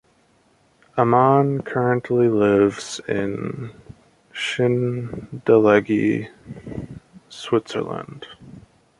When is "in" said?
3.07-3.69